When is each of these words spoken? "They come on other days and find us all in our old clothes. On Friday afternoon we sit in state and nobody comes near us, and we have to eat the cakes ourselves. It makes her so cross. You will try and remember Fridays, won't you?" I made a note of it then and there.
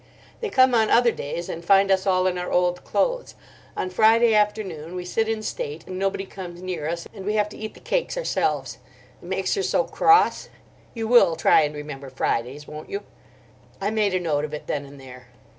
"They 0.39 0.49
come 0.49 0.73
on 0.73 0.89
other 0.89 1.11
days 1.11 1.47
and 1.47 1.63
find 1.63 1.91
us 1.91 2.07
all 2.07 2.25
in 2.25 2.39
our 2.39 2.51
old 2.51 2.83
clothes. 2.83 3.35
On 3.77 3.91
Friday 3.91 4.33
afternoon 4.33 4.95
we 4.95 5.05
sit 5.05 5.27
in 5.29 5.43
state 5.43 5.85
and 5.85 5.99
nobody 5.99 6.25
comes 6.25 6.59
near 6.63 6.87
us, 6.89 7.07
and 7.13 7.23
we 7.23 7.35
have 7.35 7.47
to 7.49 7.57
eat 7.59 7.75
the 7.75 7.79
cakes 7.81 8.17
ourselves. 8.17 8.79
It 9.21 9.25
makes 9.27 9.53
her 9.53 9.61
so 9.61 9.83
cross. 9.83 10.49
You 10.95 11.07
will 11.07 11.35
try 11.35 11.61
and 11.61 11.75
remember 11.75 12.09
Fridays, 12.09 12.67
won't 12.67 12.89
you?" 12.89 13.03
I 13.79 13.91
made 13.91 14.15
a 14.15 14.19
note 14.19 14.43
of 14.43 14.55
it 14.55 14.65
then 14.65 14.87
and 14.87 14.99
there. 14.99 15.27